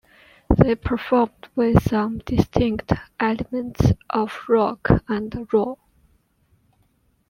[0.57, 5.77] They performed with some distinct elements of rock and roll.